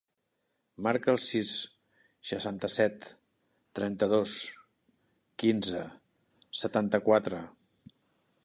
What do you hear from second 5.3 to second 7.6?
quinze, setanta-quatre.